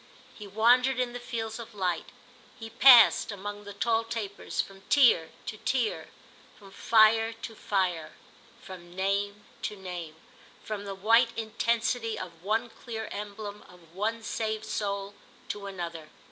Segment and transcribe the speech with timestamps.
[0.33, 2.11] He wandered in the fields of light;
[2.59, 6.07] he passed, among the tall tapers, from tier to tier,
[6.57, 8.13] from fire to fire,
[8.59, 10.15] from name to name,
[10.63, 15.13] from the white intensity of one clear emblem, of one saved soul,
[15.49, 16.09] to another.